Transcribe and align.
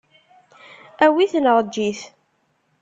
Awi-t 1.05 1.33
neɣ 1.39 1.57
eǧǧ-it. 1.61 1.99